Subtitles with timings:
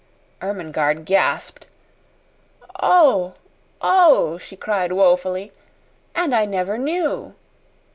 [0.41, 1.67] Ermengarde gasped.
[2.81, 3.35] "Oh,
[3.83, 5.51] oh!" she cried woefully.
[6.15, 7.35] "And I never knew!"